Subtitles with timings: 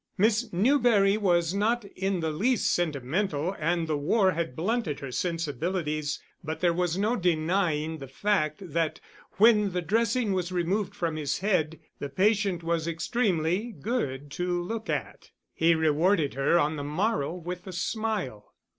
[0.17, 6.19] Miss Newberry was not in the least sentimental and the war had blunted her sensibilities,
[6.43, 8.99] but there was no denying the fact that
[9.33, 14.89] when the dressing was removed from his head the patient was extremely good to look
[14.89, 15.29] at.
[15.53, 18.55] He rewarded her on the morrow with a smile.